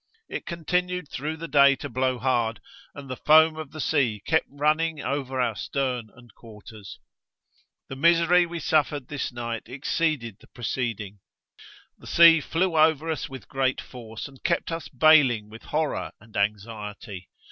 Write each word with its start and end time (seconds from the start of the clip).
It 0.27 0.47
continued 0.47 1.09
through 1.11 1.37
the 1.37 1.47
day 1.47 1.75
to 1.75 1.87
blow 1.87 2.17
hard, 2.17 2.59
and 2.95 3.07
the 3.07 3.15
foam 3.15 3.55
of 3.57 3.69
the 3.69 3.79
sea 3.79 4.19
kept 4.25 4.47
running 4.49 4.99
over 4.99 5.39
our 5.39 5.55
stern 5.55 6.09
and 6.15 6.33
quarters. 6.33 6.97
'The 7.87 7.97
misery 7.97 8.47
we 8.47 8.59
suffered 8.59 9.09
this 9.09 9.31
night 9.31 9.67
exceeded 9.69 10.37
the 10.39 10.47
preceding. 10.47 11.19
The 11.99 12.07
sea 12.07 12.41
flew 12.41 12.75
over 12.79 13.11
us 13.11 13.29
with 13.29 13.47
great 13.47 13.79
force, 13.79 14.27
and 14.27 14.43
kept 14.43 14.71
us 14.71 14.87
baling 14.89 15.51
with 15.51 15.65
horror 15.65 16.13
and 16.19 16.35
anxiety. 16.35 17.29